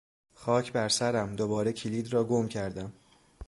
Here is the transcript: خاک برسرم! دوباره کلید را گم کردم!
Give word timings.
خاک 0.33 0.73
برسرم! 0.73 1.35
دوباره 1.35 1.73
کلید 1.73 2.13
را 2.13 2.23
گم 2.23 2.47
کردم! 2.47 2.93